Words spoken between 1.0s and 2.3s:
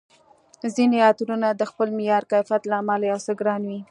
عطرونه د خپل معیار،